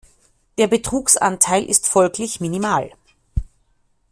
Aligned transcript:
Der 0.57 0.65
Betrugsanteil 0.65 1.63
ist 1.63 1.85
folglich 1.87 2.39
minimal. 2.39 2.89